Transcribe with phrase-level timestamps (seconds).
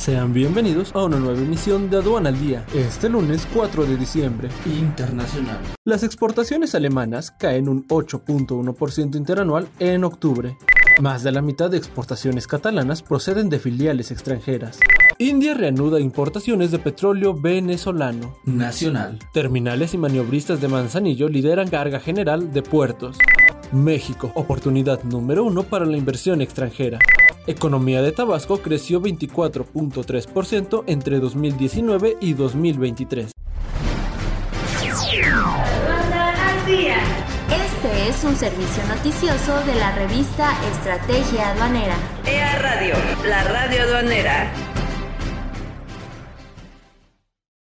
[0.00, 4.48] Sean bienvenidos a una nueva emisión de Aduana al Día, este lunes 4 de diciembre.
[4.64, 5.58] Internacional.
[5.84, 10.56] Las exportaciones alemanas caen un 8.1% interanual en octubre.
[11.02, 14.80] Más de la mitad de exportaciones catalanas proceden de filiales extranjeras.
[15.18, 18.38] India reanuda importaciones de petróleo venezolano.
[18.46, 19.18] Nacional.
[19.34, 23.18] Terminales y maniobristas de Manzanillo lideran carga general de puertos.
[23.72, 26.98] México, oportunidad número uno para la inversión extranjera.
[27.46, 33.32] Economía de Tabasco creció 24.3% entre 2019 y 2023.
[37.80, 41.96] Este es un servicio noticioso de la revista Estrategia Aduanera.
[42.26, 42.94] EA Radio,
[43.26, 44.52] la radio aduanera.